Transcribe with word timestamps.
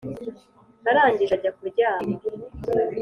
arangije 0.89 1.31
ajya 1.37 1.51
kuryama 1.57 2.15